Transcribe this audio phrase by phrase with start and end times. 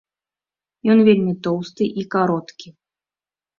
[0.93, 2.67] Ён вельмі тоўсты і кароткі.